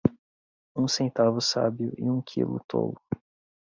[0.75, 2.97] Um centavo sábio e um quilo tolo.